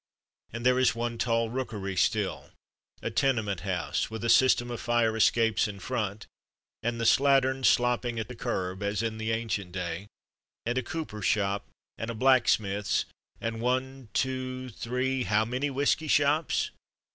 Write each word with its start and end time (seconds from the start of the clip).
And 0.51 0.65
there 0.65 0.79
is 0.79 0.95
one 0.95 1.19
tall 1.19 1.51
rookery 1.51 1.95
still, 1.95 2.49
a 3.03 3.11
tenement 3.11 3.59
house, 3.59 4.09
with 4.09 4.23
a 4.23 4.31
system 4.31 4.71
of 4.71 4.81
fire 4.81 5.15
escapes 5.15 5.67
in 5.67 5.79
front, 5.79 6.25
and 6.81 6.99
the 6.99 7.05
slattern 7.05 7.63
slopping 7.63 8.17
at 8.19 8.27
the 8.27 8.33
curb 8.35 8.81
as 8.81 9.03
in 9.03 9.19
the 9.19 9.31
ancient 9.31 9.73
day, 9.73 10.07
and 10.65 10.79
a 10.79 10.81
cooper's 10.81 11.25
shop, 11.27 11.67
and 11.99 12.09
a 12.09 12.15
blacksmith's, 12.15 13.05
and 13.39 13.61
one, 13.61 14.09
two, 14.13 14.69
three, 14.69 15.21
how 15.21 15.45
many 15.45 15.69
whiskey 15.69 16.07
shops? 16.07 16.71